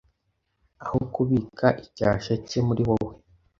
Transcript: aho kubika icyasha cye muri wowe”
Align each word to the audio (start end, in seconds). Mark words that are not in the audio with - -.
aho 0.83 0.97
kubika 1.13 1.67
icyasha 1.85 2.33
cye 2.47 2.59
muri 2.67 2.81
wowe” 2.89 3.13